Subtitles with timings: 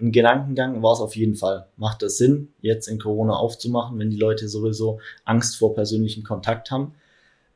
[0.00, 1.68] ein Gedankengang war es auf jeden Fall.
[1.76, 6.70] Macht das Sinn, jetzt in Corona aufzumachen, wenn die Leute sowieso Angst vor persönlichem Kontakt
[6.70, 6.94] haben?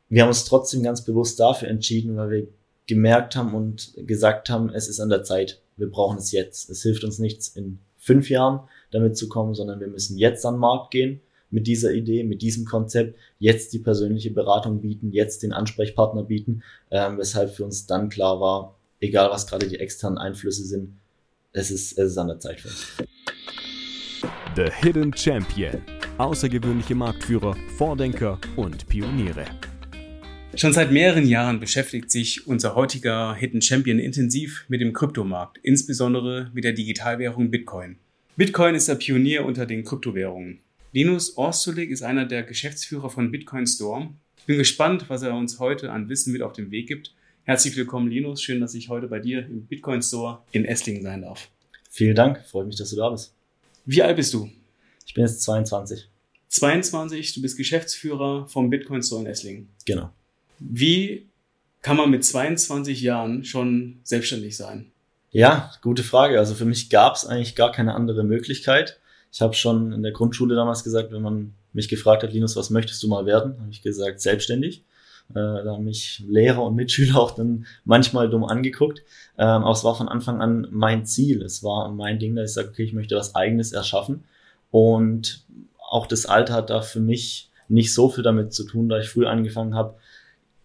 [0.08, 2.48] Wir haben uns trotzdem ganz bewusst dafür entschieden, weil wir
[2.86, 5.60] gemerkt haben und gesagt haben, es ist an der Zeit.
[5.76, 6.68] Wir brauchen es jetzt.
[6.70, 8.60] Es hilft uns nichts in fünf Jahren
[8.90, 12.42] damit zu kommen, sondern wir müssen jetzt an den Markt gehen mit dieser Idee, mit
[12.42, 17.86] diesem Konzept, jetzt die persönliche Beratung bieten, jetzt den Ansprechpartner bieten, ähm, weshalb für uns
[17.86, 20.99] dann klar war, egal was gerade die externen Einflüsse sind,
[21.52, 22.86] es ist, es ist an der Zeit für uns.
[24.56, 25.82] The Hidden Champion.
[26.18, 29.46] Außergewöhnliche Marktführer, Vordenker und Pioniere.
[30.54, 36.50] Schon seit mehreren Jahren beschäftigt sich unser heutiger Hidden Champion intensiv mit dem Kryptomarkt, insbesondere
[36.52, 37.96] mit der Digitalwährung Bitcoin.
[38.36, 40.60] Bitcoin ist der Pionier unter den Kryptowährungen.
[40.92, 44.08] Linus Orstulik ist einer der Geschäftsführer von Bitcoin Store.
[44.38, 47.14] Ich bin gespannt, was er uns heute an Wissen mit auf den Weg gibt.
[47.44, 48.42] Herzlich willkommen, Linus.
[48.42, 51.48] Schön, dass ich heute bei dir im Bitcoin Store in Esslingen sein darf.
[51.90, 52.44] Vielen Dank.
[52.46, 53.34] Freut mich, dass du da bist.
[53.86, 54.50] Wie alt bist du?
[55.06, 56.06] Ich bin jetzt 22.
[56.48, 57.34] 22.
[57.34, 59.68] Du bist Geschäftsführer vom Bitcoin Store in Esslingen.
[59.86, 60.10] Genau.
[60.58, 61.26] Wie
[61.80, 64.92] kann man mit 22 Jahren schon selbstständig sein?
[65.32, 66.38] Ja, gute Frage.
[66.38, 69.00] Also für mich gab es eigentlich gar keine andere Möglichkeit.
[69.32, 72.68] Ich habe schon in der Grundschule damals gesagt, wenn man mich gefragt hat, Linus, was
[72.68, 74.84] möchtest du mal werden, habe ich gesagt, selbstständig.
[75.30, 79.02] Äh, da haben mich Lehrer und Mitschüler auch dann manchmal dumm angeguckt.
[79.38, 81.42] Ähm, aber es war von Anfang an mein Ziel.
[81.42, 84.24] Es war mein Ding, dass ich sage, okay, ich möchte was Eigenes erschaffen.
[84.70, 85.44] Und
[85.78, 89.08] auch das Alter hat da für mich nicht so viel damit zu tun, da ich
[89.08, 89.96] früh angefangen habe,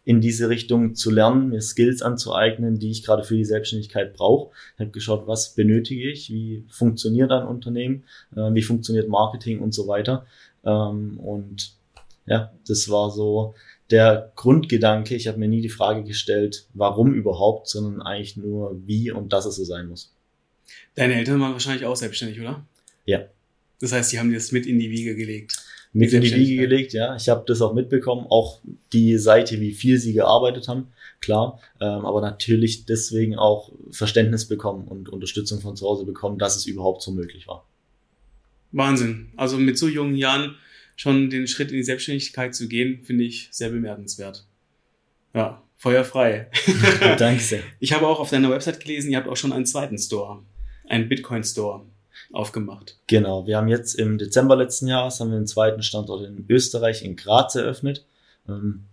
[0.05, 4.52] in diese Richtung zu lernen, mir Skills anzueignen, die ich gerade für die Selbstständigkeit brauche.
[4.75, 8.03] Ich habe geschaut, was benötige ich, wie funktioniert ein Unternehmen,
[8.36, 10.27] äh, wie funktioniert Marketing und so weiter.
[10.63, 11.73] Ähm, und
[12.27, 13.55] ja, das war so
[13.91, 15.16] der Grundgedanke.
[15.16, 19.45] Ich habe mir nie die Frage gestellt, warum überhaupt, sondern eigentlich nur wie und dass
[19.45, 20.14] es so sein muss.
[20.95, 22.66] Deine Eltern waren wahrscheinlich auch selbstständig, oder?
[23.05, 23.25] Ja.
[23.80, 25.58] Das heißt, sie haben dir das mit in die Wiege gelegt
[25.95, 27.16] mit in die Wiege gelegt, ja.
[27.16, 28.59] Ich habe das auch mitbekommen, auch
[28.92, 30.89] die Seite, wie viel sie gearbeitet haben,
[31.21, 36.58] klar, ähm, aber natürlich deswegen auch Verständnis bekommen und Unterstützung von zu Hause bekommen, dass
[36.58, 37.65] es überhaupt so möglich war.
[38.73, 39.32] Wahnsinn.
[39.38, 40.55] Also mit so jungen Jahren
[40.95, 44.45] schon den Schritt in die Selbstständigkeit zu gehen, finde ich sehr bemerkenswert.
[45.33, 46.50] Ja, feuerfrei.
[47.17, 47.61] Danke sehr.
[47.80, 50.44] Ich habe auch auf deiner Website gelesen, ihr habt auch schon einen zweiten Store,
[50.88, 51.86] einen Bitcoin Store
[52.32, 52.98] aufgemacht.
[53.08, 57.04] Genau, wir haben jetzt im Dezember letzten Jahres haben wir einen zweiten Standort in Österreich,
[57.04, 58.06] in Graz eröffnet.
[58.48, 58.86] Ähm,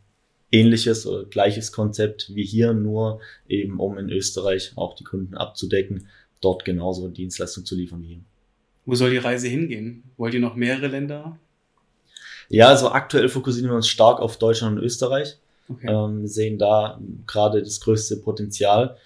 [0.53, 6.09] ähnliches oder gleiches Konzept wie hier, nur eben um in Österreich auch die Kunden abzudecken,
[6.41, 8.21] dort genauso Dienstleistungen zu liefern wie hier.
[8.85, 10.05] Wo soll die Reise hingehen?
[10.17, 11.39] Wollt ihr noch mehrere Länder?
[12.49, 15.39] Ja, also aktuell fokussieren wir uns stark auf Deutschland und Österreich.
[15.69, 15.91] Okay.
[15.91, 18.97] Ähm, sehen da gerade das größte Potenzial.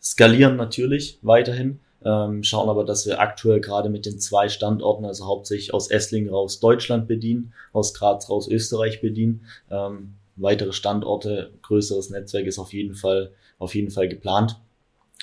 [0.00, 5.26] Skalieren natürlich weiterhin, ähm, schauen aber, dass wir aktuell gerade mit den zwei Standorten, also
[5.26, 9.42] hauptsächlich aus Esslingen raus Deutschland bedienen, aus Graz raus Österreich bedienen.
[9.70, 14.60] Ähm, weitere Standorte, größeres Netzwerk ist auf jeden Fall, auf jeden Fall geplant.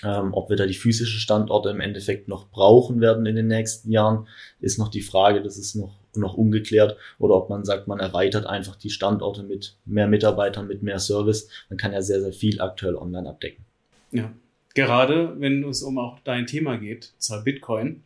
[0.03, 3.89] Ähm, ob wir da die physischen Standorte im Endeffekt noch brauchen werden in den nächsten
[3.89, 4.27] Jahren,
[4.59, 6.97] ist noch die Frage, das ist noch, noch ungeklärt.
[7.19, 11.49] Oder ob man sagt, man erweitert einfach die Standorte mit mehr Mitarbeitern, mit mehr Service.
[11.69, 13.65] Man kann ja sehr, sehr viel aktuell online abdecken.
[14.11, 14.31] Ja,
[14.75, 18.03] Gerade wenn es um auch dein Thema geht, zwar Bitcoin,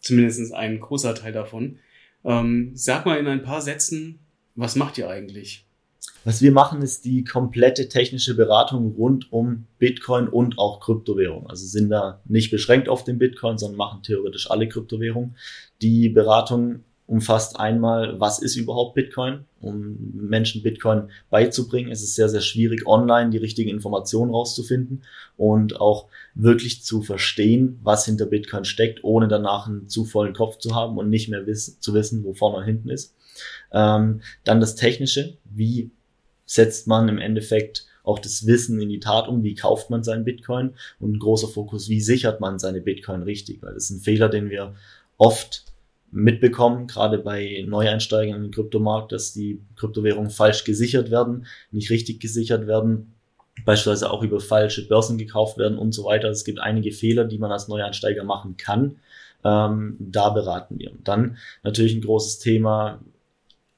[0.00, 1.80] zumindest ein großer Teil davon.
[2.24, 4.20] Ähm, sag mal in ein paar Sätzen,
[4.54, 5.66] was macht ihr eigentlich?
[6.24, 11.48] Was wir machen, ist die komplette technische Beratung rund um Bitcoin und auch Kryptowährung.
[11.50, 15.36] Also sind da nicht beschränkt auf den Bitcoin, sondern machen theoretisch alle Kryptowährungen.
[15.82, 21.90] Die Beratung umfasst einmal, was ist überhaupt Bitcoin, um Menschen Bitcoin beizubringen.
[21.90, 25.02] Es ist sehr, sehr schwierig, online die richtigen Informationen rauszufinden
[25.38, 30.58] und auch wirklich zu verstehen, was hinter Bitcoin steckt, ohne danach einen zu vollen Kopf
[30.58, 33.14] zu haben und nicht mehr wissen, zu wissen, wo vorne und hinten ist.
[33.72, 35.90] Ähm, dann das Technische, wie
[36.44, 40.24] setzt man im Endeffekt auch das Wissen in die Tat um, wie kauft man seinen
[40.24, 44.00] Bitcoin und ein großer Fokus, wie sichert man seine Bitcoin richtig, weil das ist ein
[44.00, 44.74] Fehler, den wir
[45.16, 45.64] oft
[46.10, 52.20] mitbekommen, gerade bei Neueinsteigern in den Kryptomarkt, dass die Kryptowährungen falsch gesichert werden, nicht richtig
[52.20, 53.14] gesichert werden,
[53.64, 56.28] beispielsweise auch über falsche Börsen gekauft werden und so weiter.
[56.28, 58.96] Es gibt einige Fehler, die man als Neueinsteiger machen kann.
[59.44, 60.92] Ähm, da beraten wir.
[60.92, 63.00] Und dann natürlich ein großes Thema.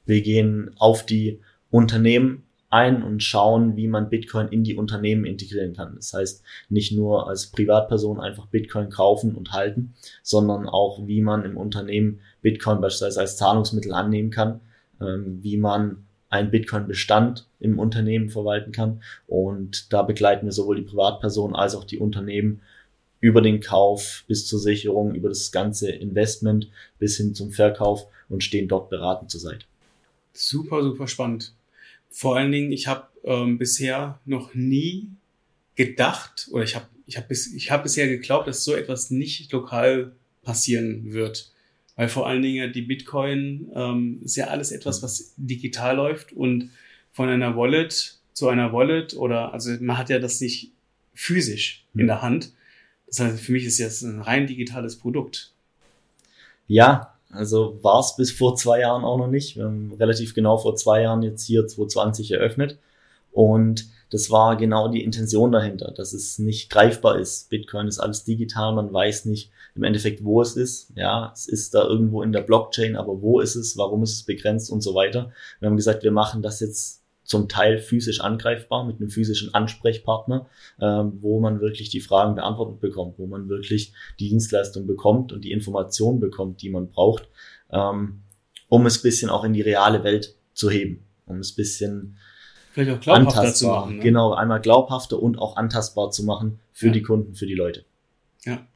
[0.07, 1.41] Wir gehen auf die
[1.71, 5.97] Unternehmen ein und schauen, wie man Bitcoin in die Unternehmen integrieren kann.
[5.97, 11.45] Das heißt, nicht nur als Privatperson einfach Bitcoin kaufen und halten, sondern auch, wie man
[11.45, 14.61] im Unternehmen Bitcoin beispielsweise als Zahlungsmittel annehmen kann,
[15.01, 19.03] ähm, wie man einen Bitcoin-Bestand im Unternehmen verwalten kann.
[19.27, 22.63] Und da begleiten wir sowohl die Privatpersonen als auch die Unternehmen
[23.19, 28.45] über den Kauf bis zur Sicherung, über das ganze Investment bis hin zum Verkauf und
[28.45, 29.67] stehen dort beratend zur Seite.
[30.33, 31.53] Super, super spannend.
[32.11, 35.11] Vor allen Dingen, ich habe ähm, bisher noch nie
[35.77, 39.51] gedacht oder ich habe ich hab bis, ich hab bisher geglaubt, dass so etwas nicht
[39.53, 40.13] lokal
[40.43, 41.53] passieren wird.
[41.97, 46.71] Weil vor allen Dingen die Bitcoin ähm, ist ja alles etwas, was digital läuft und
[47.13, 50.73] von einer Wallet zu einer Wallet oder also man hat ja das nicht
[51.15, 52.53] physisch in der Hand.
[53.07, 55.53] Das heißt, für mich ist jetzt ein rein digitales Produkt.
[56.69, 59.57] Ja, also war es bis vor zwei Jahren auch noch nicht.
[59.57, 62.79] Wir haben relativ genau vor zwei Jahren jetzt hier 2020 eröffnet.
[63.33, 67.49] Und das war genau die Intention dahinter, dass es nicht greifbar ist.
[67.49, 70.91] Bitcoin ist alles digital, man weiß nicht im Endeffekt, wo es ist.
[70.97, 74.23] Ja, es ist da irgendwo in der Blockchain, aber wo ist es, warum ist es
[74.25, 75.31] begrenzt und so weiter.
[75.61, 77.00] Wir haben gesagt, wir machen das jetzt
[77.31, 80.49] zum Teil physisch angreifbar mit einem physischen Ansprechpartner,
[80.81, 85.45] ähm, wo man wirklich die Fragen beantwortet bekommt, wo man wirklich die Dienstleistung bekommt und
[85.45, 87.29] die Informationen bekommt, die man braucht,
[87.71, 88.23] ähm,
[88.69, 92.17] um es bisschen auch in die reale Welt zu heben, um es bisschen
[92.73, 93.99] Vielleicht auch glaubhafter zu machen.
[93.99, 94.03] Ne?
[94.03, 96.93] Genau, einmal glaubhafter und auch antastbar zu machen für ja.
[96.93, 97.85] die Kunden, für die Leute.
[98.45, 98.67] Ja.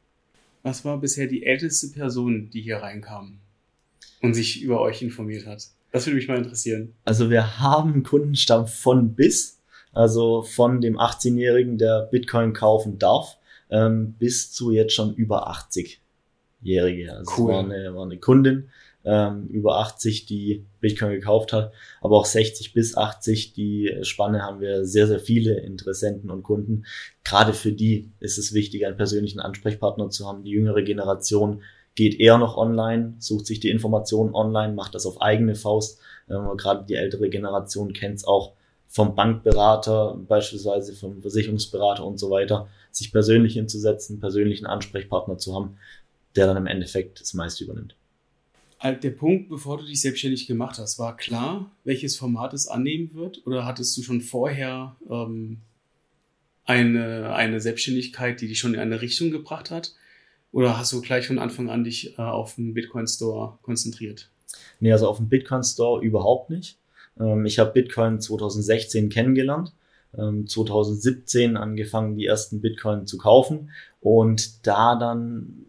[0.63, 3.39] Was war bisher die älteste Person, die hier reinkam
[4.21, 5.67] und sich über euch informiert hat?
[5.95, 6.93] Das würde mich mal interessieren.
[7.05, 9.61] Also wir haben einen Kundenstamm von bis,
[9.93, 13.37] also von dem 18-Jährigen, der Bitcoin kaufen darf,
[13.69, 17.13] ähm, bis zu jetzt schon über 80-Jährige.
[17.13, 17.53] Also cool.
[17.53, 18.67] war eine, war eine Kundin,
[19.05, 21.71] ähm, über 80, die Bitcoin gekauft hat,
[22.01, 26.83] aber auch 60 bis 80, die Spanne haben wir sehr, sehr viele Interessenten und Kunden.
[27.23, 30.43] Gerade für die ist es wichtig, einen persönlichen Ansprechpartner zu haben.
[30.43, 31.61] Die jüngere Generation
[31.95, 35.99] geht eher noch online, sucht sich die Informationen online, macht das auf eigene Faust.
[36.29, 38.53] Ähm, Gerade die ältere Generation kennt es auch
[38.87, 45.77] vom Bankberater, beispielsweise vom Versicherungsberater und so weiter, sich persönlich hinzusetzen, persönlichen Ansprechpartner zu haben,
[46.35, 47.95] der dann im Endeffekt das meiste übernimmt.
[48.83, 53.45] Der Punkt, bevor du dich selbstständig gemacht hast, war klar, welches Format es annehmen wird?
[53.47, 55.57] Oder hattest du schon vorher ähm,
[56.65, 59.93] eine, eine Selbstständigkeit, die dich schon in eine Richtung gebracht hat?
[60.55, 64.29] Oder hast du gleich von Anfang an dich äh, auf den Bitcoin Store konzentriert?
[64.79, 66.79] Nee, also auf den Bitcoin Store überhaupt nicht.
[67.19, 69.73] Ähm, ich habe Bitcoin 2016 kennengelernt,
[70.17, 75.65] ähm, 2017 angefangen, die ersten Bitcoin zu kaufen und da dann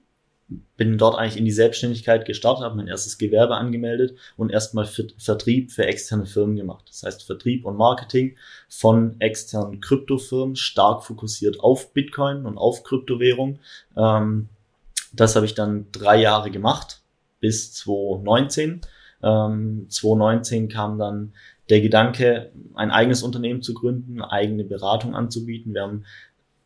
[0.76, 5.72] bin dort eigentlich in die Selbstständigkeit gestartet, habe mein erstes Gewerbe angemeldet und erstmal Vertrieb
[5.72, 6.84] für externe Firmen gemacht.
[6.88, 8.36] Das heißt Vertrieb und Marketing
[8.68, 13.58] von externen Kryptofirmen, stark fokussiert auf Bitcoin und auf Kryptowährung.
[13.96, 14.48] Ähm,
[15.20, 17.02] das habe ich dann drei Jahre gemacht,
[17.40, 18.80] bis 2019.
[19.22, 21.32] Ähm, 2019 kam dann
[21.68, 25.74] der Gedanke, ein eigenes Unternehmen zu gründen, eigene Beratung anzubieten.
[25.74, 26.04] Wir haben,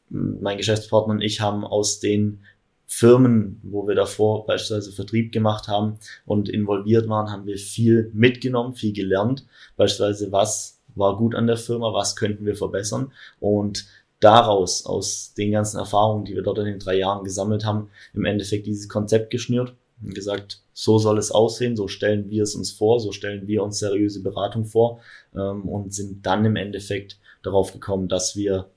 [0.09, 2.41] mein Geschäftspartner und ich haben aus den
[2.87, 8.75] Firmen, wo wir davor beispielsweise Vertrieb gemacht haben und involviert waren, haben wir viel mitgenommen,
[8.75, 9.47] viel gelernt.
[9.77, 13.13] Beispielsweise, was war gut an der Firma, was könnten wir verbessern.
[13.39, 13.87] Und
[14.21, 18.25] daraus, aus den ganzen Erfahrungen, die wir dort in den drei Jahren gesammelt haben, im
[18.27, 22.71] Endeffekt dieses Konzept geschnürt und gesagt, so soll es aussehen, so stellen wir es uns
[22.71, 25.01] vor, so stellen wir uns seriöse Beratung vor
[25.35, 28.69] ähm, und sind dann im Endeffekt darauf gekommen, dass wir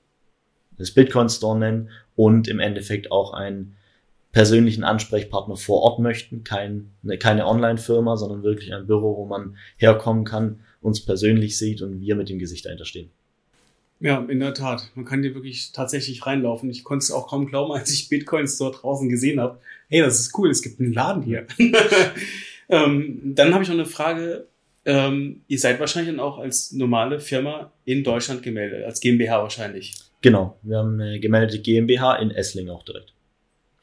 [0.76, 3.76] das Bitcoin Store nennen und im Endeffekt auch einen
[4.32, 9.56] persönlichen Ansprechpartner vor Ort möchten, kein, ne, keine Online-Firma, sondern wirklich ein Büro, wo man
[9.76, 13.10] herkommen kann, uns persönlich sieht und wir mit dem Gesicht dahinter stehen.
[14.00, 14.90] Ja, in der Tat.
[14.94, 16.68] Man kann hier wirklich tatsächlich reinlaufen.
[16.70, 19.60] Ich konnte es auch kaum glauben, als ich Bitcoins dort draußen gesehen habe.
[19.88, 21.46] Hey, das ist cool, es gibt einen Laden hier.
[22.68, 24.46] ähm, dann habe ich noch eine Frage.
[24.84, 29.94] Ähm, ihr seid wahrscheinlich dann auch als normale Firma in Deutschland gemeldet, als GmbH wahrscheinlich.
[30.20, 33.12] Genau, wir haben eine gemeldete GmbH in Essling auch direkt.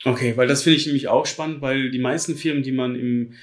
[0.04, 3.34] Okay, weil das finde ich nämlich auch spannend, weil die meisten Firmen, die man im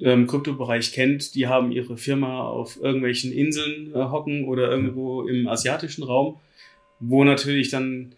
[0.00, 5.48] ähm, Kryptobereich kennt, die haben ihre Firma auf irgendwelchen Inseln äh, hocken oder irgendwo im
[5.48, 6.38] asiatischen Raum,
[7.00, 8.14] wo natürlich dann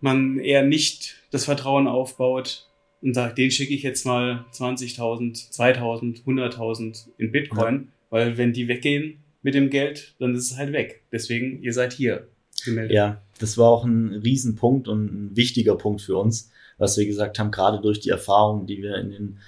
[0.00, 2.66] man eher nicht das Vertrauen aufbaut
[3.02, 7.88] und sagt, den schicke ich jetzt mal 20.000, 2.000, 100.000 in Bitcoin, ja.
[8.10, 11.02] weil wenn die weggehen mit dem Geld, dann ist es halt weg.
[11.12, 12.28] Deswegen, ihr seid hier
[12.64, 12.94] gemeldet.
[12.94, 17.38] Ja, das war auch ein Riesenpunkt und ein wichtiger Punkt für uns, was wir gesagt
[17.38, 19.38] haben, gerade durch die Erfahrungen, die wir in den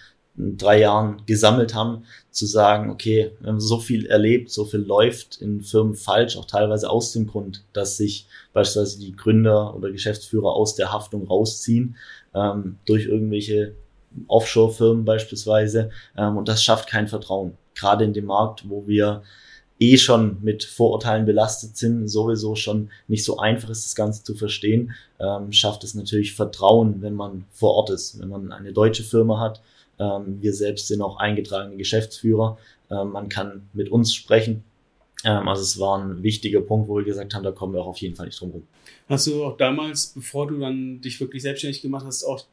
[0.57, 5.41] drei Jahren gesammelt haben, zu sagen, okay, wir haben so viel erlebt, so viel läuft
[5.41, 10.53] in Firmen falsch, auch teilweise aus dem Grund, dass sich beispielsweise die Gründer oder Geschäftsführer
[10.53, 11.97] aus der Haftung rausziehen,
[12.35, 13.75] ähm, durch irgendwelche
[14.27, 17.57] Offshore-Firmen beispielsweise, ähm, und das schafft kein Vertrauen.
[17.75, 19.23] Gerade in dem Markt, wo wir
[19.81, 24.35] eh schon mit Vorurteilen belastet sind, sowieso schon nicht so einfach ist, das Ganze zu
[24.35, 29.03] verstehen, ähm, schafft es natürlich Vertrauen, wenn man vor Ort ist, wenn man eine deutsche
[29.03, 29.63] Firma hat.
[30.01, 32.59] Ähm, wir selbst sind auch eingetragene Geschäftsführer.
[32.91, 34.65] Ähm, man kann mit uns sprechen.
[35.25, 37.89] Ähm, also es war ein wichtiger Punkt, wo wir gesagt haben, da kommen wir auch
[37.89, 38.67] auf jeden Fall nicht drum rum.
[39.09, 42.47] Hast du auch damals, bevor du dann dich wirklich selbstständig gemacht hast, auch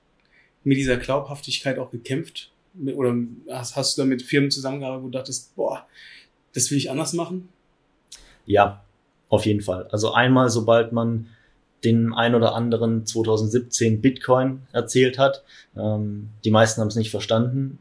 [0.63, 2.51] mit dieser Glaubhaftigkeit auch gekämpft?
[2.85, 3.15] Oder
[3.49, 5.87] hast, hast du da mit Firmen zusammengearbeitet, wo du dachtest, boah,
[6.53, 7.49] das will ich anders machen?
[8.45, 8.83] Ja,
[9.29, 9.87] auf jeden Fall.
[9.87, 11.27] Also einmal, sobald man
[11.83, 15.43] den ein oder anderen 2017 Bitcoin erzählt hat,
[15.75, 17.79] ähm, die meisten haben es nicht verstanden,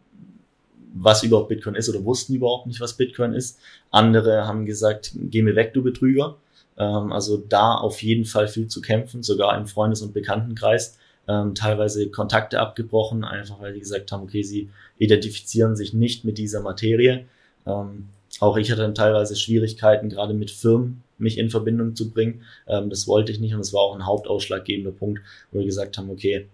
[0.95, 3.59] was überhaupt Bitcoin ist oder wussten überhaupt nicht, was Bitcoin ist.
[3.91, 6.37] Andere haben gesagt, geh mir weg, du Betrüger.
[6.79, 10.99] Ähm, also da auf jeden Fall viel zu kämpfen, sogar im Freundes- und Bekanntenkreis.
[11.29, 16.38] Ähm, teilweise Kontakte abgebrochen, einfach weil die gesagt haben, okay, sie identifizieren sich nicht mit
[16.38, 17.26] dieser Materie.
[17.67, 22.42] Ähm, auch ich hatte dann teilweise Schwierigkeiten, gerade mit Firmen mich in Verbindung zu bringen.
[22.66, 25.20] Ähm, das wollte ich nicht und es war auch ein hauptausschlaggebender Punkt,
[25.50, 26.46] wo wir gesagt haben, okay,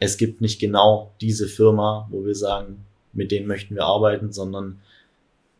[0.00, 4.80] es gibt nicht genau diese Firma, wo wir sagen, mit denen möchten wir arbeiten, sondern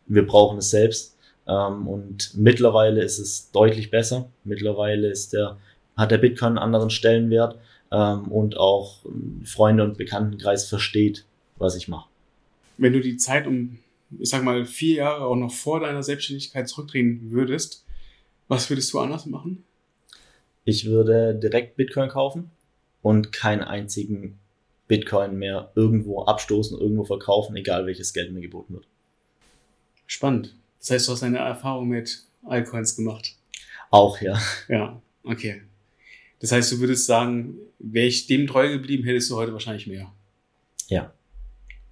[0.07, 1.17] wir brauchen es selbst.
[1.47, 4.29] Ähm, und mittlerweile ist es deutlich besser.
[4.45, 5.57] Mittlerweile ist der,
[5.97, 7.59] hat der Bitcoin einen anderen Stellenwert
[7.93, 8.99] ähm, und auch
[9.45, 11.25] Freunde und Bekanntenkreis versteht,
[11.57, 12.09] was ich mache.
[12.77, 13.79] Wenn du die Zeit um
[14.21, 17.85] ich sag mal, vier Jahre auch noch vor deiner Selbstständigkeit zurückdrehen würdest,
[18.49, 19.65] was würdest du anders machen?
[20.65, 22.51] Ich würde direkt Bitcoin kaufen
[23.03, 24.39] und keinen einzigen
[24.89, 28.87] Bitcoin mehr irgendwo abstoßen, irgendwo verkaufen, egal welches Geld mir geboten wird.
[30.07, 30.55] Spannend.
[30.81, 33.37] Das heißt, du hast eine Erfahrung mit Altcoins gemacht.
[33.91, 34.39] Auch, ja.
[34.69, 35.63] Ja, okay.
[36.41, 40.13] Das heißt, du würdest sagen, wäre ich dem treu geblieben, hättest du heute wahrscheinlich mehr.
[40.89, 41.13] Ja,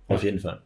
[0.09, 0.27] auf ja.
[0.27, 0.63] jeden Fall.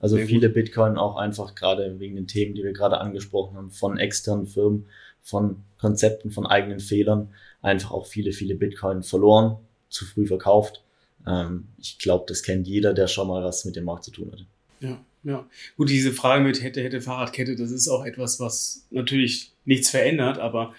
[0.00, 0.54] Also Sehr viele gut.
[0.54, 4.86] Bitcoin auch einfach gerade wegen den Themen, die wir gerade angesprochen haben, von externen Firmen,
[5.22, 7.30] von Konzepten, von eigenen Fehlern,
[7.62, 9.56] einfach auch viele, viele Bitcoin verloren,
[9.88, 10.82] zu früh verkauft.
[11.26, 14.30] Ähm, ich glaube, das kennt jeder, der schon mal was mit dem Markt zu tun
[14.32, 14.46] hatte.
[14.80, 15.46] Ja, ja.
[15.76, 20.38] Gut, diese Frage mit hätte, hätte Fahrradkette, das ist auch etwas, was natürlich nichts verändert,
[20.38, 20.74] aber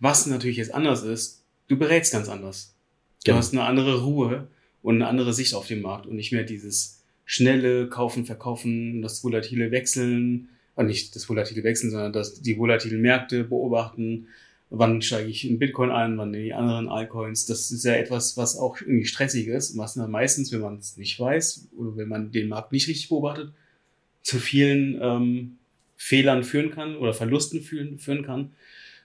[0.00, 2.74] was natürlich jetzt anders ist, du berätst ganz anders.
[3.24, 3.38] Du genau.
[3.38, 4.48] hast eine andere Ruhe
[4.82, 9.22] und eine andere Sicht auf den Markt und nicht mehr dieses schnelle Kaufen, Verkaufen, das
[9.24, 14.28] volatile Wechseln, äh nicht das volatile Wechseln, sondern das, die volatilen Märkte beobachten,
[14.70, 17.46] wann steige ich in Bitcoin ein, wann in die anderen Altcoins.
[17.46, 20.96] Das ist ja etwas, was auch irgendwie stressig ist, was dann meistens, wenn man es
[20.96, 23.52] nicht weiß oder wenn man den Markt nicht richtig beobachtet,
[24.22, 25.58] zu vielen ähm,
[25.96, 28.52] Fehlern führen kann oder Verlusten führen, führen kann.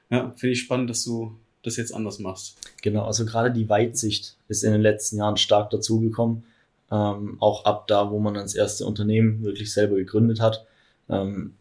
[0.09, 2.57] Ja, finde ich spannend, dass du das jetzt anders machst.
[2.81, 6.43] Genau, also gerade die Weitsicht ist in den letzten Jahren stark dazugekommen
[6.91, 10.65] ähm, auch ab da, wo man das erste Unternehmen wirklich selber gegründet hat.
[11.09, 11.53] Ähm,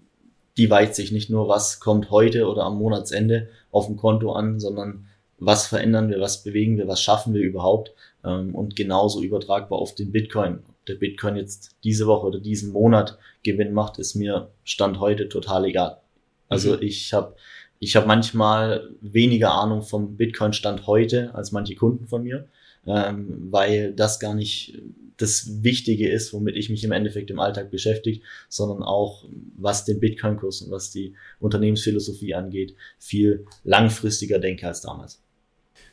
[0.61, 4.61] die weicht sich nicht nur, was kommt heute oder am Monatsende auf dem Konto an,
[4.61, 5.07] sondern
[5.39, 9.95] was verändern wir, was bewegen wir, was schaffen wir überhaupt ähm, und genauso übertragbar auf
[9.95, 10.59] den Bitcoin.
[10.69, 15.31] Ob der Bitcoin jetzt diese Woche oder diesen Monat Gewinn macht, ist mir Stand heute
[15.31, 16.03] total egal.
[16.51, 16.83] Also mhm.
[16.83, 17.37] ich habe
[17.79, 22.49] ich hab manchmal weniger Ahnung vom Bitcoin-Stand heute als manche Kunden von mir,
[22.87, 24.81] ähm, weil das gar nicht
[25.17, 30.01] das Wichtige ist, womit ich mich im Endeffekt im Alltag beschäftige, sondern auch, was den
[30.01, 35.21] Bitcoin-Kurs und was die Unternehmensphilosophie angeht, viel langfristiger denke als damals.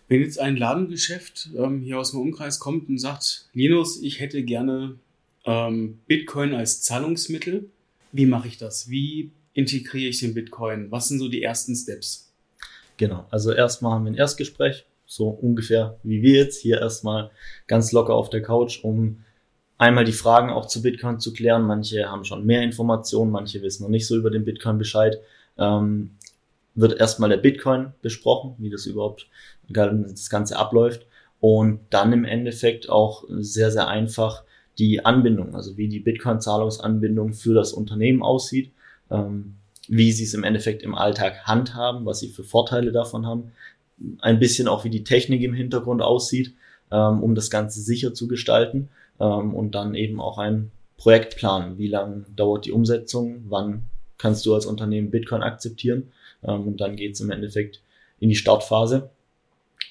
[0.08, 4.42] Wenn jetzt ein Ladengeschäft ähm, hier aus dem Umkreis kommt und sagt, Linus, ich hätte
[4.44, 4.98] gerne
[5.46, 7.70] ähm, Bitcoin als Zahlungsmittel,
[8.14, 8.90] wie mache ich das?
[8.90, 10.90] Wie integriere ich den Bitcoin?
[10.92, 12.32] Was sind so die ersten Steps?
[12.96, 17.32] Genau, also erstmal haben wir ein Erstgespräch, so ungefähr wie wir jetzt hier erstmal
[17.66, 19.24] ganz locker auf der Couch, um
[19.78, 21.64] einmal die Fragen auch zu Bitcoin zu klären.
[21.64, 25.20] Manche haben schon mehr Informationen, manche wissen noch nicht so über den Bitcoin Bescheid.
[25.58, 26.12] Ähm,
[26.76, 29.28] wird erstmal der Bitcoin besprochen, wie das überhaupt
[29.68, 31.08] das Ganze abläuft.
[31.40, 34.44] Und dann im Endeffekt auch sehr, sehr einfach
[34.78, 38.72] die Anbindung, also wie die Bitcoin-Zahlungsanbindung für das Unternehmen aussieht,
[39.10, 39.56] ähm,
[39.88, 43.52] wie sie es im Endeffekt im Alltag handhaben, was sie für Vorteile davon haben,
[44.20, 46.54] ein bisschen auch, wie die Technik im Hintergrund aussieht,
[46.92, 48.90] ähm, um das Ganze sicher zu gestalten
[49.20, 51.78] ähm, und dann eben auch ein Projektplan.
[51.78, 53.46] Wie lange dauert die Umsetzung?
[53.50, 53.84] Wann
[54.18, 56.12] kannst du als Unternehmen Bitcoin akzeptieren?
[56.44, 57.82] Ähm, und dann geht's im Endeffekt
[58.20, 59.10] in die Startphase,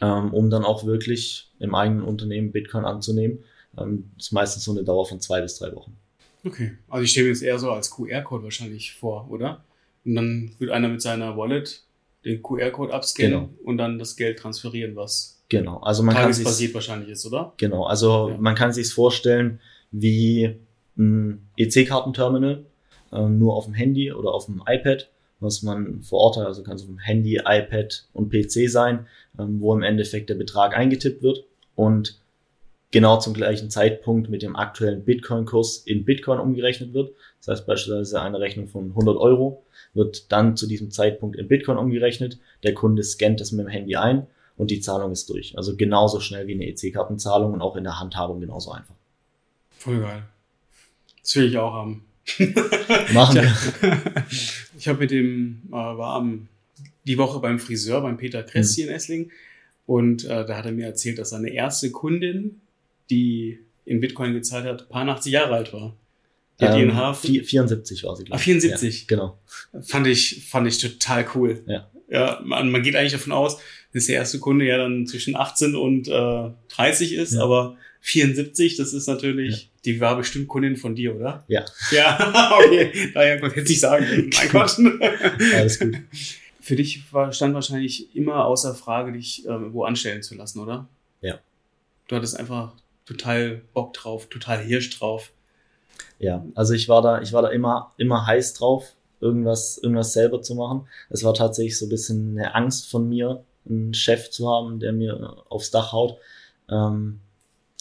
[0.00, 3.38] ähm, um dann auch wirklich im eigenen Unternehmen Bitcoin anzunehmen.
[3.78, 5.96] Ähm, ist meistens so eine Dauer von zwei bis drei Wochen.
[6.44, 9.64] Okay, also ich stelle mir das eher so als QR-Code wahrscheinlich vor, oder?
[10.04, 11.82] Und dann wird einer mit seiner Wallet
[12.24, 13.48] den QR-Code abscannen genau.
[13.64, 15.78] und dann das Geld transferieren, was genau.
[15.78, 17.52] also man kann sich wahrscheinlich ist, oder?
[17.56, 18.36] Genau, also ja.
[18.38, 20.56] man kann sich vorstellen wie
[20.96, 22.64] ein EC-Kartenterminal,
[23.12, 25.08] äh, nur auf dem Handy oder auf dem iPad,
[25.40, 26.46] was man vor Ort hat.
[26.46, 29.06] Also kann es auf dem Handy, iPad und PC sein,
[29.38, 31.44] ähm, wo im Endeffekt der Betrag eingetippt wird
[31.74, 32.18] und
[32.96, 37.12] genau zum gleichen Zeitpunkt mit dem aktuellen Bitcoin-Kurs in Bitcoin umgerechnet wird.
[37.40, 41.76] Das heißt beispielsweise eine Rechnung von 100 Euro wird dann zu diesem Zeitpunkt in Bitcoin
[41.76, 42.38] umgerechnet.
[42.62, 44.26] Der Kunde scannt das mit dem Handy ein
[44.56, 45.58] und die Zahlung ist durch.
[45.58, 48.94] Also genauso schnell wie eine EC-Kartenzahlung und auch in der Handhabung genauso einfach.
[49.76, 50.22] Voll geil.
[51.20, 52.02] Das will ich auch haben.
[53.12, 54.26] Machen wir.
[54.78, 56.48] Ich habe mit dem, äh, war am,
[57.06, 59.30] die Woche beim Friseur, beim Peter Kress hier in Essling.
[59.84, 62.62] Und äh, da hat er mir erzählt, dass seine erste Kundin,
[63.10, 65.94] die in Bitcoin gezahlt hat, paar 80 Jahre alt war.
[66.60, 67.14] Die hat Ähm, ihren Haar.
[67.14, 69.00] vier- 74 war sie, glaube Ah, 74?
[69.02, 69.38] Ja, genau.
[69.82, 71.62] Fand ich, fand ich total cool.
[71.66, 71.88] Ja.
[72.08, 73.58] Ja, man, man geht eigentlich davon aus,
[73.92, 77.42] dass der erste Kunde ja dann zwischen 18 und äh, 30 ist, Ja.
[77.42, 81.44] aber 74, das ist natürlich, die war bestimmt Kundin von dir, oder?
[81.48, 81.64] Ja.
[81.90, 83.10] Ja, okay.
[83.12, 84.30] Daher konnte ich jetzt nicht sagen.
[84.36, 84.76] Mein Gott.
[85.54, 85.96] Alles gut.
[86.60, 90.88] Für dich war, stand wahrscheinlich immer außer Frage, dich ähm, wo anstellen zu lassen, oder?
[91.20, 91.38] Ja.
[92.08, 92.72] Du hattest einfach
[93.06, 95.32] total Bock drauf, total Hirsch drauf.
[96.18, 100.42] Ja, also ich war da, ich war da immer, immer heiß drauf, irgendwas, irgendwas selber
[100.42, 100.86] zu machen.
[101.10, 104.92] Es war tatsächlich so ein bisschen eine Angst von mir, einen Chef zu haben, der
[104.92, 106.18] mir aufs Dach haut.
[106.70, 107.20] Ähm,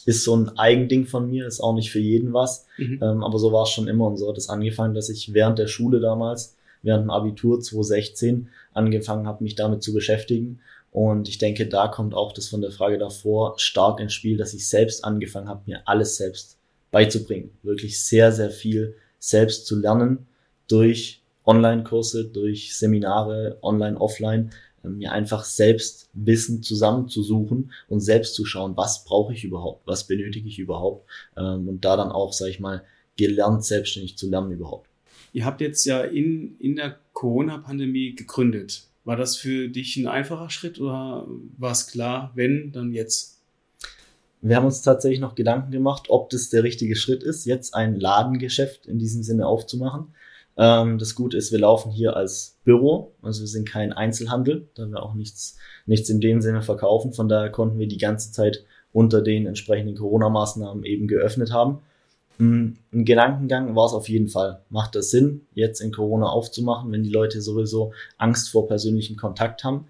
[0.06, 2.68] ist so ein Eigending von mir, ist auch nicht für jeden was.
[2.78, 3.00] Mhm.
[3.02, 5.58] Ähm, aber so war es schon immer und so hat es angefangen, dass ich während
[5.58, 10.60] der Schule damals, während dem Abitur 2016, angefangen habe, mich damit zu beschäftigen.
[10.96, 14.54] Und ich denke, da kommt auch das von der Frage davor stark ins Spiel, dass
[14.54, 16.58] ich selbst angefangen habe, mir alles selbst
[16.90, 17.52] beizubringen.
[17.64, 20.26] Wirklich sehr, sehr viel selbst zu lernen
[20.70, 24.52] durch Online-Kurse, durch Seminare, online, offline,
[24.86, 30.08] äh, mir einfach selbst Wissen zusammenzusuchen und selbst zu schauen, was brauche ich überhaupt, was
[30.08, 32.86] benötige ich überhaupt ähm, und da dann auch, sag ich mal,
[33.18, 34.90] gelernt, selbstständig zu lernen überhaupt.
[35.34, 38.88] Ihr habt jetzt ja in, in der Corona-Pandemie gegründet.
[39.06, 41.26] War das für dich ein einfacher Schritt oder
[41.58, 43.40] war es klar, wenn, dann jetzt?
[44.42, 48.00] Wir haben uns tatsächlich noch Gedanken gemacht, ob das der richtige Schritt ist, jetzt ein
[48.00, 50.14] Ladengeschäft in diesem Sinne aufzumachen.
[50.58, 54.86] Ähm, das Gute ist, wir laufen hier als Büro, also wir sind kein Einzelhandel, da
[54.88, 57.14] wir auch nichts, nichts in dem Sinne verkaufen.
[57.14, 61.80] Von daher konnten wir die ganze Zeit unter den entsprechenden Corona-Maßnahmen eben geöffnet haben.
[62.38, 64.62] Mm, Ein Gedankengang war es auf jeden Fall.
[64.70, 69.64] Macht das Sinn, jetzt in Corona aufzumachen, wenn die Leute sowieso Angst vor persönlichem Kontakt
[69.64, 69.88] haben?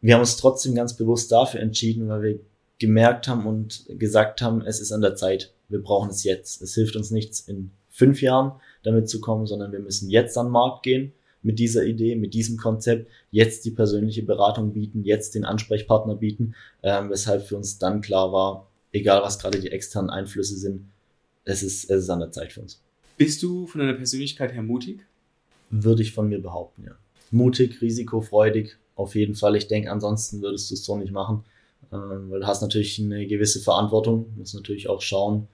[0.00, 2.40] Wir haben uns trotzdem ganz bewusst dafür entschieden, weil wir
[2.78, 5.52] gemerkt haben und gesagt haben, es ist an der Zeit.
[5.68, 6.62] Wir brauchen es jetzt.
[6.62, 8.52] Es hilft uns nichts in fünf Jahren
[8.84, 11.12] damit zu kommen, sondern wir müssen jetzt an den Markt gehen
[11.42, 16.54] mit dieser Idee, mit diesem Konzept, jetzt die persönliche Beratung bieten, jetzt den Ansprechpartner bieten,
[16.82, 20.88] ähm, weshalb für uns dann klar war, egal was gerade die externen Einflüsse sind,
[21.48, 22.80] es ist, es ist an der Zeit für uns.
[23.16, 25.06] Bist du von deiner Persönlichkeit her mutig?
[25.70, 26.92] Würde ich von mir behaupten, ja.
[27.30, 29.56] Mutig, risikofreudig, auf jeden Fall.
[29.56, 31.44] Ich denke, ansonsten würdest du es so nicht machen,
[31.92, 35.48] ähm, weil du hast natürlich eine gewisse Verantwortung, musst natürlich auch schauen,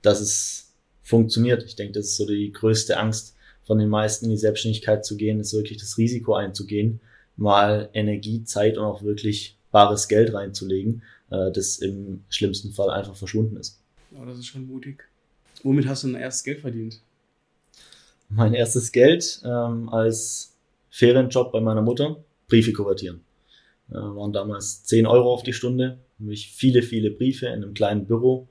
[0.00, 0.72] dass es
[1.02, 1.62] funktioniert.
[1.64, 5.16] Ich denke, das ist so die größte Angst von den meisten in die Selbstständigkeit zu
[5.16, 7.00] gehen, ist wirklich das Risiko einzugehen,
[7.36, 13.14] mal Energie, Zeit und auch wirklich bares Geld reinzulegen, äh, das im schlimmsten Fall einfach
[13.14, 13.81] verschwunden ist.
[14.14, 15.04] Ja, das ist schon mutig.
[15.62, 17.00] Womit hast du dein erstes Geld verdient?
[18.28, 20.54] Mein erstes Geld ähm, als
[20.90, 23.20] Ferienjob bei meiner Mutter, Briefe kuvertieren.
[23.90, 27.74] Äh, waren damals 10 Euro auf die Stunde, habe ich viele, viele Briefe in einem
[27.74, 28.48] kleinen Büro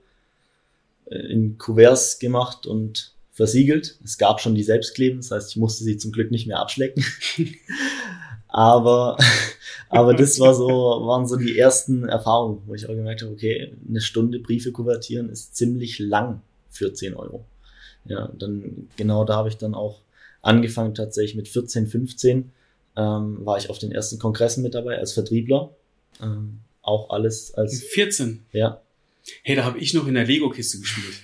[1.06, 3.98] äh, in Kuverts gemacht und versiegelt.
[4.04, 7.04] Es gab schon die Selbstkleben, das heißt, ich musste sie zum Glück nicht mehr abschlecken.
[8.48, 9.18] aber,
[9.92, 13.74] aber das war so, waren so die ersten Erfahrungen, wo ich auch gemerkt habe, okay,
[13.88, 17.46] eine Stunde Briefe kuvertieren ist ziemlich lang für 10 Euro.
[18.06, 20.00] Ja, dann genau da habe ich dann auch
[20.42, 22.52] angefangen tatsächlich mit 14, 15
[22.98, 25.70] ähm, war ich auf den ersten Kongressen mit dabei als Vertriebler.
[26.22, 28.44] Ähm, auch alles als 14.
[28.52, 28.82] ja,
[29.44, 31.16] Hey, da habe ich noch in der Lego-Kiste gespielt.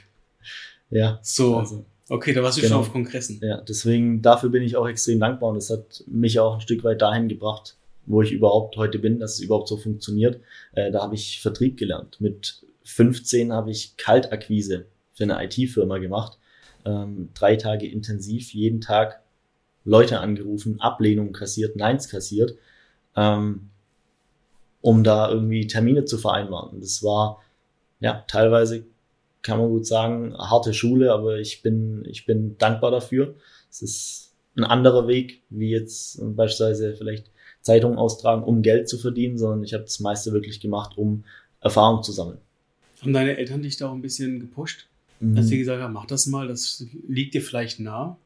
[0.91, 1.19] ja.
[1.23, 2.75] So, Also, okay, da warst du Genau.
[2.75, 3.39] schon auf Kongressen.
[3.41, 6.83] ja, deswegen dafür bin ich auch extrem dankbar und das hat mich auch ein Stück
[6.83, 7.75] weit dahin gebracht,
[8.07, 10.41] wo ich überhaupt heute bin, dass es überhaupt so funktioniert.
[10.73, 12.19] Äh, da habe ich Vertrieb gelernt.
[12.19, 16.39] Mit 15 habe ich Kaltakquise für eine IT-Firma gemacht.
[16.85, 19.21] Ähm, drei Tage intensiv, jeden Tag
[19.83, 22.55] Leute angerufen, Ablehnungen kassiert, Neins kassiert,
[23.15, 23.69] ähm,
[24.81, 26.79] um da irgendwie Termine zu vereinbaren.
[26.79, 27.43] Das war
[27.99, 28.85] ja teilweise
[29.47, 33.35] kann man gut sagen, harte Schule, aber ich bin, ich bin dankbar dafür.
[33.69, 37.31] Es ist ein anderer Weg, wie jetzt beispielsweise vielleicht
[37.67, 41.25] Zeitungen austragen, um Geld zu verdienen, sondern ich habe das meiste wirklich gemacht, um
[41.59, 42.37] Erfahrung zu sammeln.
[43.01, 44.87] Haben deine Eltern dich da auch ein bisschen gepusht?
[45.19, 45.35] Mhm.
[45.35, 48.17] Dass sie gesagt haben, mach das mal, das liegt dir vielleicht nah.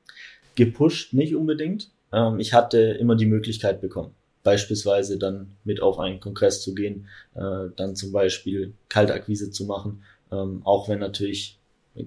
[0.54, 1.90] Gepusht nicht unbedingt.
[2.14, 4.12] Ähm, ich hatte immer die Möglichkeit bekommen,
[4.44, 10.04] beispielsweise dann mit auf einen Kongress zu gehen, äh, dann zum Beispiel Kaltakquise zu machen,
[10.32, 11.58] ähm, auch wenn natürlich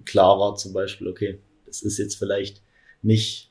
[0.05, 2.63] klar war zum Beispiel, okay, das ist jetzt vielleicht
[3.03, 3.51] nicht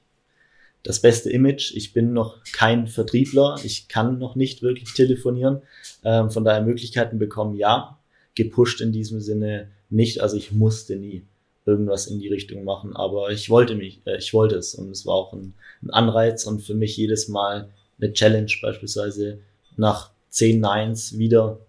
[0.83, 1.73] das beste Image.
[1.75, 5.61] Ich bin noch kein Vertriebler, ich kann noch nicht wirklich telefonieren.
[6.03, 7.99] Ähm, von daher Möglichkeiten bekommen, ja.
[8.35, 11.23] Gepusht in diesem Sinne nicht, also ich musste nie
[11.65, 15.05] irgendwas in die Richtung machen, aber ich wollte mich, äh, ich wollte es und es
[15.05, 17.69] war auch ein, ein Anreiz und für mich jedes Mal
[18.01, 19.39] eine Challenge beispielsweise
[19.77, 21.59] nach zehn Nines wieder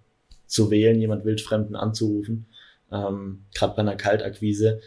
[0.46, 2.46] zu wählen, jemand wildfremden anzurufen,
[2.90, 4.80] ähm, gerade bei einer Kaltakquise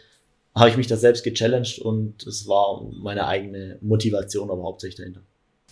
[0.57, 5.21] habe ich mich da selbst gechallenged und es war meine eigene Motivation aber hauptsächlich dahinter.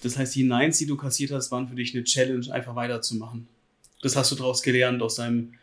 [0.04, 3.48] Das heißt, die Nines, die du kassiert hast, waren für dich eine Challenge, einfach weiterzumachen.
[4.02, 5.54] Das hast du daraus gelernt aus deinem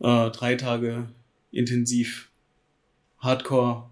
[0.00, 1.08] äh, drei Tage
[1.52, 2.30] intensiv
[3.18, 3.84] Hardcore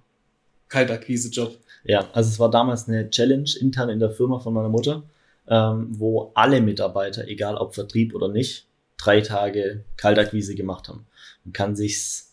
[0.69, 1.59] Kaltakquise-Job.
[1.85, 5.05] Ja, also es war damals eine Challenge intern in der Firma von meiner Mutter,
[5.47, 8.67] ähm, wo alle Mitarbeiter, egal ob Vertrieb oder nicht,
[8.97, 11.07] drei Tage Kaltakquise gemacht haben.
[11.45, 12.32] Man kann sich's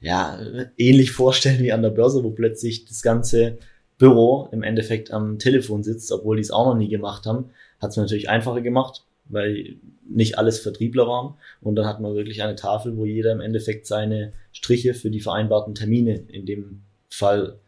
[0.00, 0.38] ja,
[0.76, 3.58] ähnlich vorstellen wie an der Börse, wo plötzlich das ganze
[3.98, 7.90] Büro im Endeffekt am Telefon sitzt, obwohl die es auch noch nie gemacht haben, hat
[7.90, 9.76] es natürlich einfacher gemacht, weil
[10.08, 11.34] nicht alles Vertriebler waren.
[11.60, 15.20] Und dann hat man wirklich eine Tafel, wo jeder im Endeffekt seine Striche für die
[15.20, 17.58] vereinbarten Termine in dem Fall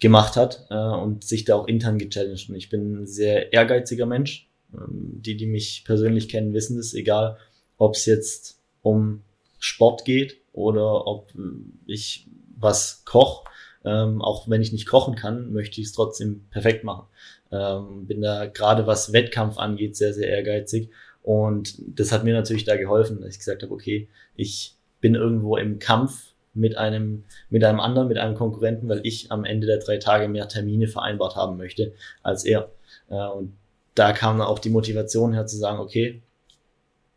[0.00, 2.48] gemacht hat äh, und sich da auch intern gechallenged.
[2.48, 4.48] Und ich bin ein sehr ehrgeiziger Mensch.
[4.74, 7.36] Ähm, die, die mich persönlich kennen, wissen das, egal
[7.76, 9.22] ob es jetzt um
[9.58, 11.32] Sport geht oder ob
[11.86, 13.44] ich was koche.
[13.84, 17.06] Ähm, auch wenn ich nicht kochen kann, möchte ich es trotzdem perfekt machen.
[17.50, 20.90] Ähm, bin da gerade was Wettkampf angeht sehr, sehr ehrgeizig.
[21.22, 25.56] Und das hat mir natürlich da geholfen, dass ich gesagt habe, okay, ich bin irgendwo
[25.56, 29.78] im Kampf mit einem, mit einem anderen, mit einem Konkurrenten, weil ich am Ende der
[29.78, 32.70] drei Tage mehr Termine vereinbart haben möchte als er.
[33.08, 33.54] Äh, und
[33.94, 36.22] da kam dann auch die Motivation her zu sagen, okay,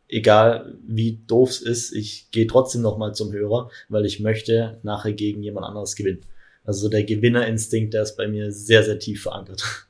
[0.07, 5.13] egal wie doof es ist, ich gehe trotzdem nochmal zum Hörer, weil ich möchte nachher
[5.13, 6.21] gegen jemand anderes gewinnen.
[6.63, 9.87] Also der Gewinnerinstinkt, der ist bei mir sehr, sehr tief verankert.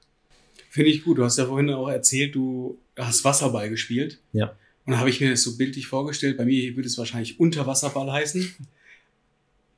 [0.70, 1.18] Finde ich gut.
[1.18, 4.20] Du hast ja vorhin auch erzählt, du hast Wasserball gespielt.
[4.34, 4.56] Ja.
[4.86, 6.38] Und da habe ich mir das so bildlich vorgestellt.
[6.38, 8.56] Bei mir würde es wahrscheinlich Unterwasserball heißen,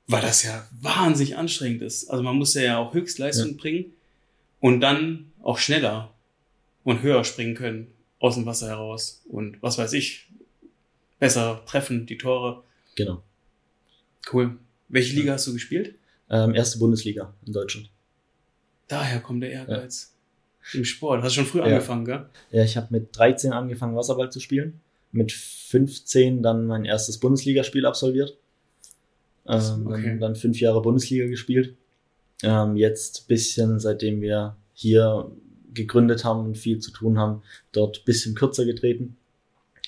[0.07, 2.09] weil das ja wahnsinnig anstrengend ist.
[2.09, 3.57] Also man muss ja auch Höchstleistung ja.
[3.57, 3.93] bringen
[4.59, 6.13] und dann auch schneller
[6.83, 7.87] und höher springen können
[8.19, 10.26] aus dem Wasser heraus und was weiß ich,
[11.19, 12.63] besser treffen, die Tore.
[12.95, 13.23] Genau.
[14.31, 14.57] Cool.
[14.89, 15.95] Welche Liga hast du gespielt?
[16.29, 17.89] Ähm, erste Bundesliga in Deutschland.
[18.87, 20.13] Daher kommt der Ehrgeiz.
[20.73, 20.79] Ja.
[20.79, 21.23] Im Sport.
[21.23, 21.65] Hast du schon früh ja.
[21.65, 22.25] angefangen, gell?
[22.51, 24.81] Ja, ich habe mit 13 angefangen, Wasserball zu spielen.
[25.11, 28.37] Mit 15 dann mein erstes Bundesligaspiel absolviert.
[29.45, 30.03] Ähm, okay.
[30.03, 31.75] dann, dann, fünf Jahre Bundesliga gespielt.
[32.43, 35.31] Ähm, jetzt bisschen, seitdem wir hier
[35.73, 39.15] gegründet haben und viel zu tun haben, dort bisschen kürzer getreten.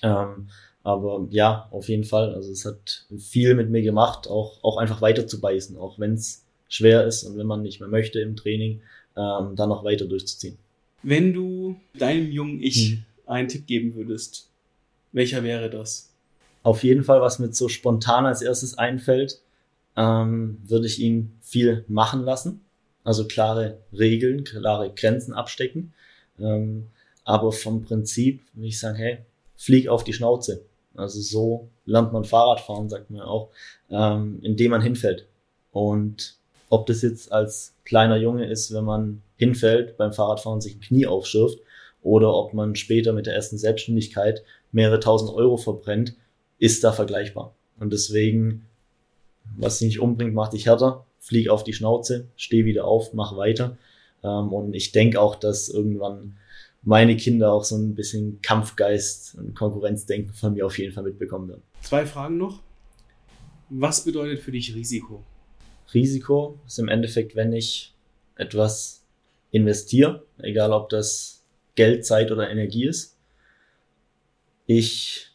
[0.02, 0.50] Ähm,
[0.90, 2.34] aber ja, auf jeden Fall.
[2.34, 6.14] Also es hat viel mit mir gemacht, auch, auch einfach weiter zu beißen, auch wenn
[6.14, 8.82] es schwer ist und wenn man nicht mehr möchte im Training,
[9.16, 10.58] ähm, dann noch weiter durchzuziehen.
[11.04, 13.06] Wenn du deinem jungen Ich hm.
[13.28, 14.50] einen Tipp geben würdest,
[15.12, 16.12] welcher wäre das?
[16.64, 19.42] Auf jeden Fall, was mir so spontan als erstes einfällt,
[19.96, 22.62] ähm, würde ich ihn viel machen lassen.
[23.04, 25.94] Also klare Regeln, klare Grenzen abstecken.
[26.40, 26.88] Ähm,
[27.24, 29.20] aber vom Prinzip würde ich sagen, hey,
[29.56, 30.66] flieg auf die Schnauze.
[31.00, 33.50] Also so lernt man Fahrradfahren, sagt man auch,
[33.90, 35.28] ähm, indem man hinfällt.
[35.72, 36.36] Und
[36.70, 41.08] ob das jetzt als kleiner Junge ist, wenn man hinfällt, beim Fahrradfahren sich ein Knie
[41.08, 41.60] aufschürft,
[42.02, 46.16] oder ob man später mit der ersten Selbstständigkeit mehrere tausend Euro verbrennt,
[46.58, 47.54] ist da vergleichbar.
[47.78, 48.68] Und deswegen,
[49.58, 53.38] was dich nicht umbringt, macht dich härter flieg auf die Schnauze, steh wieder auf, mach
[53.38, 53.78] weiter.
[54.24, 56.38] Ähm, und ich denke auch, dass irgendwann
[56.82, 61.50] meine Kinder auch so ein bisschen Kampfgeist und Konkurrenzdenken von mir auf jeden Fall mitbekommen
[61.50, 61.64] werden.
[61.82, 62.62] Zwei Fragen noch.
[63.70, 65.24] Was bedeutet für dich Risiko?
[65.94, 67.94] Risiko ist im Endeffekt, wenn ich
[68.36, 69.04] etwas
[69.52, 71.44] investiere, egal ob das
[71.76, 73.18] Geld, Zeit oder Energie ist,
[74.66, 75.28] ich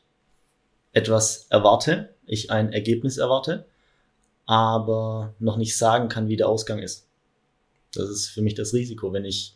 [0.92, 3.66] etwas erwarte, ich ein Ergebnis erwarte
[4.46, 7.07] aber noch nicht sagen kann, wie der Ausgang ist.
[7.94, 9.53] Das ist für mich das Risiko, wenn ich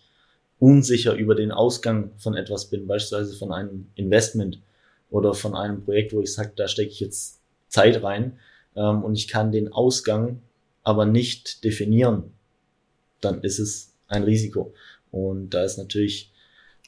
[0.59, 4.61] unsicher über den Ausgang von etwas bin, beispielsweise von einem Investment
[5.11, 8.38] oder von einem Projekt, wo ich sage, da stecke ich jetzt Zeit rein
[8.77, 10.42] ähm, und ich kann den Ausgang
[10.83, 12.33] aber nicht definieren,
[13.21, 14.75] dann ist es ein Risiko.
[15.11, 16.33] Und da ist natürlich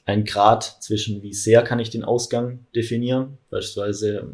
[0.04, 4.28] ein Grad zwischen, wie sehr kann ich den Ausgang definieren, beispielsweise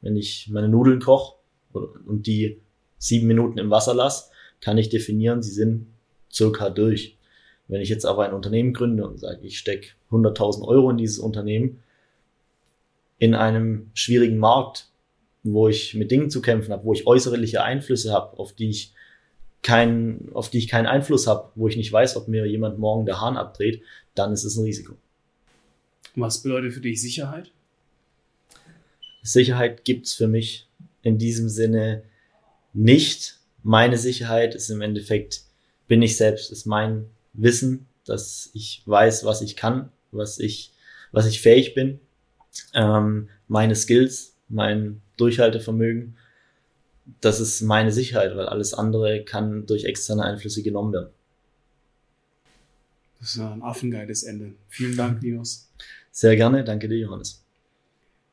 [0.00, 1.34] wenn ich meine Nudeln koche
[1.72, 2.60] und die
[2.98, 5.86] sieben Minuten im Wasser lasse, kann ich definieren, sie sind
[6.32, 7.17] circa durch.
[7.68, 11.18] Wenn ich jetzt aber ein Unternehmen gründe und sage, ich stecke 100.000 Euro in dieses
[11.18, 11.82] Unternehmen,
[13.18, 14.88] in einem schwierigen Markt,
[15.42, 18.92] wo ich mit Dingen zu kämpfen habe, wo ich äußerliche Einflüsse habe, auf die ich
[19.62, 23.06] keinen, auf die ich keinen Einfluss habe, wo ich nicht weiß, ob mir jemand morgen
[23.06, 23.82] der Hahn abdreht,
[24.14, 24.94] dann ist es ein Risiko.
[26.14, 27.50] Was bedeutet für dich Sicherheit?
[29.22, 30.68] Sicherheit gibt's für mich
[31.02, 32.02] in diesem Sinne
[32.72, 33.38] nicht.
[33.62, 35.42] Meine Sicherheit ist im Endeffekt,
[35.86, 37.06] bin ich selbst, ist mein
[37.38, 40.72] Wissen, dass ich weiß, was ich kann, was ich,
[41.12, 42.00] was ich fähig bin,
[42.74, 46.16] ähm, meine Skills, mein Durchhaltevermögen.
[47.20, 51.10] Das ist meine Sicherheit, weil alles andere kann durch externe Einflüsse genommen werden.
[53.20, 54.52] Das ist ein affengeiles Ende.
[54.68, 55.70] Vielen Dank, Linus.
[56.10, 56.64] Sehr gerne.
[56.64, 57.44] Danke dir, Johannes.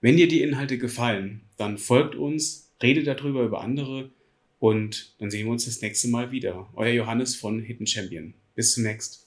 [0.01, 4.11] Wenn dir die Inhalte gefallen, dann folgt uns, redet darüber über andere
[4.59, 6.69] und dann sehen wir uns das nächste Mal wieder.
[6.75, 8.33] Euer Johannes von Hidden Champion.
[8.55, 9.25] Bis zum nächsten.